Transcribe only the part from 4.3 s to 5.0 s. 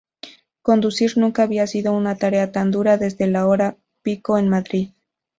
en Madrid.